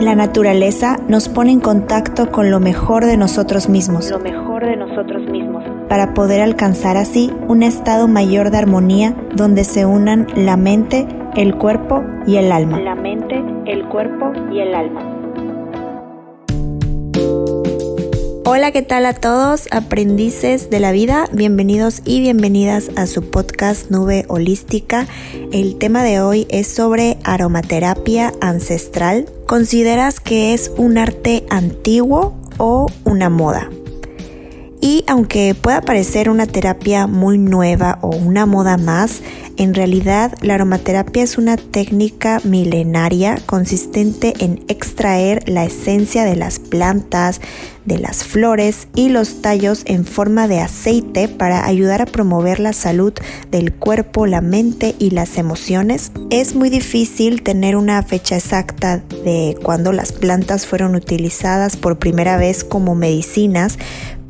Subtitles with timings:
[0.00, 4.10] La naturaleza nos pone en contacto con lo mejor de nosotros mismos.
[4.10, 5.62] Lo mejor de nosotros mismos.
[5.90, 11.06] Para poder alcanzar así un estado mayor de armonía donde se unan la mente,
[11.36, 12.80] el cuerpo y el alma.
[12.80, 15.02] La mente, el cuerpo y el alma.
[18.46, 19.68] Hola, ¿qué tal a todos?
[19.70, 25.06] Aprendices de la vida, bienvenidos y bienvenidas a su podcast Nube Holística.
[25.52, 29.26] El tema de hoy es sobre aromaterapia ancestral.
[29.50, 33.68] ¿Consideras que es un arte antiguo o una moda?
[34.80, 39.20] Y aunque pueda parecer una terapia muy nueva o una moda más,
[39.58, 46.58] en realidad la aromaterapia es una técnica milenaria consistente en extraer la esencia de las
[46.58, 47.42] plantas,
[47.84, 52.72] de las flores y los tallos en forma de aceite para ayudar a promover la
[52.72, 53.12] salud
[53.50, 56.12] del cuerpo, la mente y las emociones.
[56.30, 62.38] Es muy difícil tener una fecha exacta de cuando las plantas fueron utilizadas por primera
[62.38, 63.78] vez como medicinas,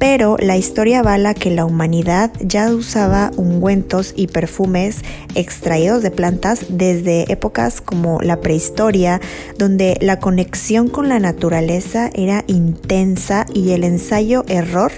[0.01, 5.03] pero la historia avala que la humanidad ya usaba ungüentos y perfumes
[5.34, 9.21] extraídos de plantas desde épocas como la prehistoria,
[9.59, 14.91] donde la conexión con la naturaleza era intensa y el ensayo-error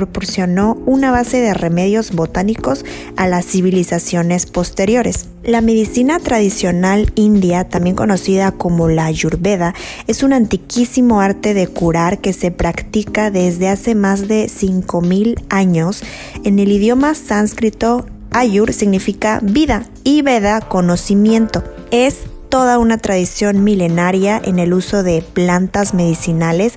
[0.00, 5.26] proporcionó una base de remedios botánicos a las civilizaciones posteriores.
[5.42, 9.74] La medicina tradicional india, también conocida como la ayurveda,
[10.06, 16.02] es un antiquísimo arte de curar que se practica desde hace más de 5.000 años.
[16.44, 21.62] En el idioma sánscrito, ayur significa vida y veda conocimiento.
[21.90, 26.74] Es toda una tradición milenaria en el uso de plantas medicinales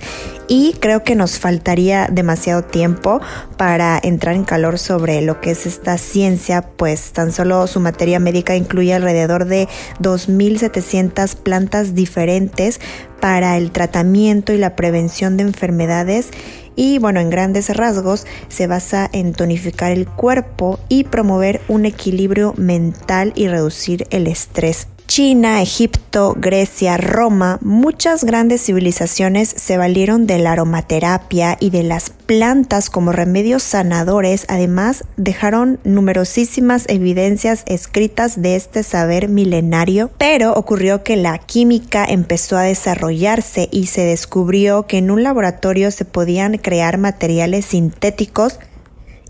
[0.53, 3.19] y creo que nos faltaría demasiado tiempo
[3.57, 8.19] para entrar en calor sobre lo que es esta ciencia, pues tan solo su materia
[8.19, 9.67] médica incluye alrededor de
[9.99, 12.79] 2.700 plantas diferentes
[13.19, 16.29] para el tratamiento y la prevención de enfermedades
[16.75, 22.53] y bueno, en grandes rasgos se basa en tonificar el cuerpo y promover un equilibrio
[22.57, 24.88] mental y reducir el estrés.
[25.08, 32.09] China, Egipto, Grecia, Roma, muchas grandes civilizaciones se valieron de la aromaterapia y de las
[32.09, 34.46] plantas como remedios sanadores.
[34.47, 42.58] Además, dejaron numerosísimas evidencias escritas de este saber milenario, pero ocurrió que la química empezó
[42.58, 48.59] a desarrollarse y se descubrió que en un laboratorio se podían crear materiales sintéticos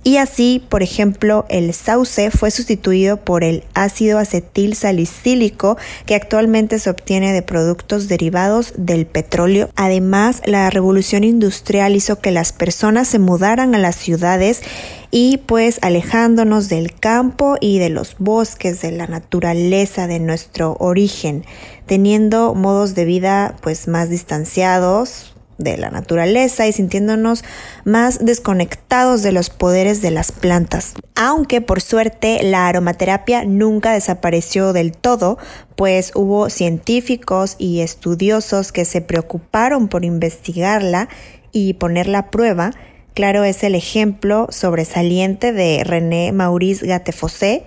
[0.04, 6.80] y así, por ejemplo, el sauce fue sustituido por el ácido acetil salicílico que actualmente
[6.80, 9.70] se obtiene de productos derivados del petróleo.
[9.76, 14.62] Además, la revolución industrial hizo que las personas se mudaran a las ciudades
[15.10, 21.46] y pues alejándonos del campo y de los bosques, de la naturaleza, de nuestro origen,
[21.86, 27.44] teniendo modos de vida pues más distanciados, de la naturaleza y sintiéndonos
[27.86, 30.94] más desconectados de los poderes de las plantas.
[31.16, 35.38] Aunque por suerte la aromaterapia nunca desapareció del todo,
[35.76, 41.10] pues hubo científicos y estudiosos que se preocuparon por investigarla
[41.52, 42.72] y ponerla a prueba.
[43.14, 47.64] Claro es el ejemplo sobresaliente de René Maurice Gattefossé,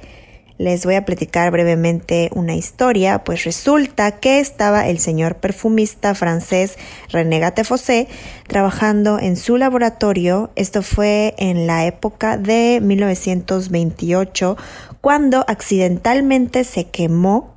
[0.58, 6.76] les voy a platicar brevemente una historia, pues resulta que estaba el señor perfumista francés
[7.10, 8.08] René Gattefossé
[8.46, 14.56] trabajando en su laboratorio, esto fue en la época de 1928,
[15.00, 17.55] cuando accidentalmente se quemó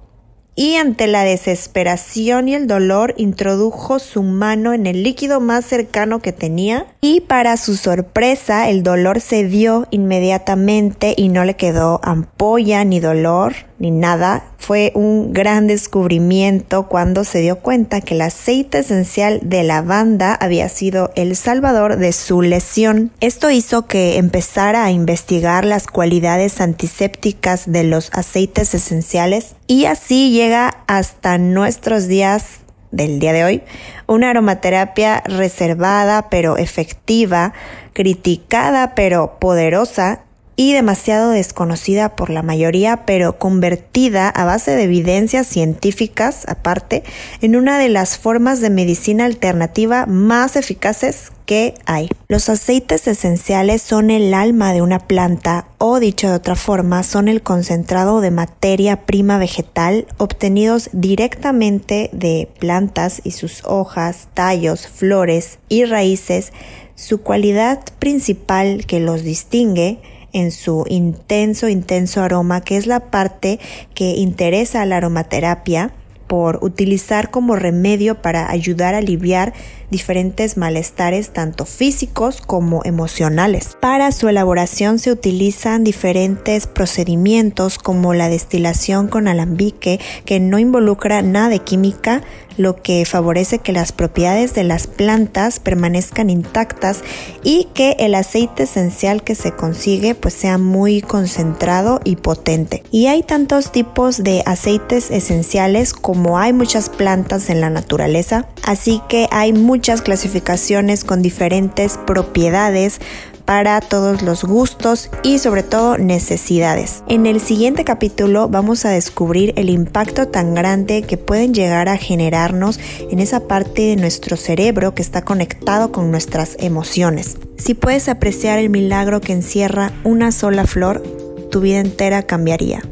[0.56, 6.20] y ante la desesperación y el dolor introdujo su mano en el líquido más cercano
[6.20, 12.02] que tenía y para su sorpresa el dolor se dio inmediatamente y no le quedó
[12.04, 14.44] ampolla ni dolor ni nada.
[14.70, 20.70] Fue un gran descubrimiento cuando se dio cuenta que el aceite esencial de lavanda había
[20.70, 23.12] sido el salvador de su lesión.
[23.20, 30.30] Esto hizo que empezara a investigar las cualidades antisépticas de los aceites esenciales y así
[30.30, 32.60] llega hasta nuestros días
[32.92, 33.64] del día de hoy,
[34.06, 37.54] una aromaterapia reservada pero efectiva,
[37.94, 40.26] criticada pero poderosa
[40.60, 47.06] y demasiado desconocida por la mayoría, pero convertida a base de evidencias científicas, aparte,
[47.40, 52.10] en una de las formas de medicina alternativa más eficaces que hay.
[52.28, 57.30] Los aceites esenciales son el alma de una planta o dicho de otra forma son
[57.30, 65.60] el concentrado de materia prima vegetal obtenidos directamente de plantas y sus hojas, tallos, flores
[65.70, 66.52] y raíces.
[66.96, 70.02] Su cualidad principal que los distingue
[70.34, 73.60] en su intenso, intenso aroma, que es la parte
[73.94, 75.92] que interesa a la aromaterapia,
[76.30, 79.54] por utilizar como remedio para ayudar a aliviar
[79.92, 83.78] diferentes malestares tanto físicos como emocionales.
[83.80, 91.22] Para su elaboración se utilizan diferentes procedimientos como la destilación con alambique que no involucra
[91.22, 92.22] nada de química,
[92.58, 97.04] lo que favorece que las propiedades de las plantas permanezcan intactas
[97.42, 102.84] y que el aceite esencial que se consigue pues sea muy concentrado y potente.
[102.92, 109.02] Y hay tantos tipos de aceites esenciales como hay muchas plantas en la naturaleza, así
[109.08, 113.00] que hay muchas clasificaciones con diferentes propiedades
[113.46, 117.02] para todos los gustos y sobre todo necesidades.
[117.08, 121.96] En el siguiente capítulo vamos a descubrir el impacto tan grande que pueden llegar a
[121.96, 122.78] generarnos
[123.10, 127.38] en esa parte de nuestro cerebro que está conectado con nuestras emociones.
[127.58, 131.02] Si puedes apreciar el milagro que encierra una sola flor,
[131.50, 132.84] tu vida entera cambiaría.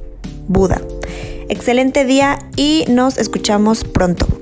[0.48, 0.82] Buda.
[1.50, 4.37] Excelente día y nos escuchamos pronto.